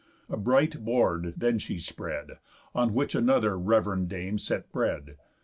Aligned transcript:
A 0.31 0.35
bright 0.35 0.79
board 0.83 1.35
then 1.37 1.59
she 1.59 1.77
spread, 1.77 2.39
On 2.73 2.95
which 2.95 3.13
another 3.13 3.55
rev'rend 3.55 4.09
dame 4.09 4.39
set 4.39 4.71
bread. 4.71 5.15